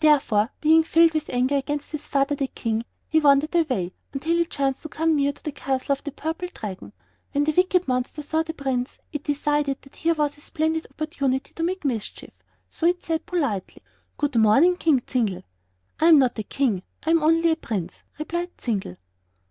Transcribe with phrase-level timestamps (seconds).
[0.00, 4.46] Therefore, being filled with anger against his father, the King, he wandered away until he
[4.46, 6.94] chanced to come near to the castle of the Purple Dragon.
[7.32, 11.52] When the wicked monster saw the Prince, it decided that here was a splendid opportunity
[11.52, 12.38] to make mischief;
[12.70, 13.82] so it said, politely:
[14.16, 15.42] "Good morning, King Zingle."
[16.00, 18.96] "I am not a king I am only a prince," replied Zingle.